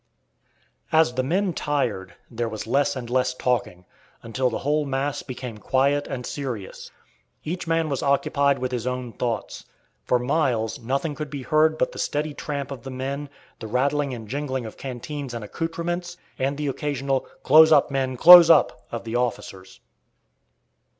As 0.91 1.13
the 1.13 1.21
men 1.21 1.53
tired, 1.53 2.15
there 2.31 2.49
was 2.49 2.65
less 2.65 2.95
and 2.95 3.07
less 3.07 3.35
talking, 3.35 3.85
until 4.23 4.49
the 4.49 4.57
whole 4.65 4.83
mass 4.83 5.21
became 5.21 5.59
quiet 5.59 6.07
and 6.07 6.25
serious. 6.25 6.89
Each 7.43 7.67
man 7.67 7.87
was 7.87 8.01
occupied 8.01 8.57
with 8.57 8.71
his 8.71 8.87
own 8.87 9.13
thoughts. 9.13 9.63
For 10.03 10.17
miles 10.17 10.79
nothing 10.79 11.13
could 11.13 11.29
be 11.29 11.43
heard 11.43 11.77
but 11.77 11.91
the 11.91 11.99
steady 11.99 12.33
tramp 12.33 12.71
of 12.71 12.81
the 12.81 12.89
men, 12.89 13.29
the 13.59 13.67
rattling 13.67 14.11
and 14.11 14.27
jingling 14.27 14.65
of 14.65 14.75
canteens 14.75 15.35
and 15.35 15.43
accoutrements, 15.43 16.17
and 16.39 16.57
the 16.57 16.65
occasional 16.65 17.27
"Close 17.43 17.71
up, 17.71 17.91
men, 17.91 18.17
close 18.17 18.49
up!" 18.49 18.87
of 18.91 19.03
the 19.03 19.15
officers. 19.15 19.81